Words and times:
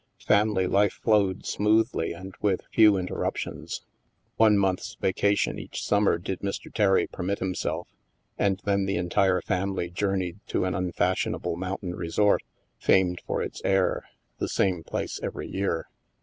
Family 0.25 0.65
life 0.65 0.93
flowed 1.03 1.45
smoothly 1.45 2.11
and 2.11 2.33
with 2.41 2.65
few 2.73 2.97
interruptions. 2.97 3.83
One 4.35 4.57
month's 4.57 4.95
vacation 4.95 5.59
each 5.59 5.85
summer 5.85 6.17
did 6.17 6.39
Mr. 6.39 6.73
Terry 6.73 7.05
permit 7.05 7.37
himself, 7.37 7.87
and 8.35 8.59
then 8.63 8.85
the 8.87 8.95
entire 8.95 9.41
family 9.43 9.91
journeyed 9.91 10.39
to 10.47 10.65
an 10.65 10.73
unfashionable 10.73 11.55
mountain 11.55 11.93
resort, 11.93 12.41
famed 12.79 13.21
for 13.27 13.43
its 13.43 13.61
air— 13.63 14.05
the 14.39 14.49
same 14.49 14.83
place 14.83 15.19
every 15.21 15.47
year. 15.47 15.85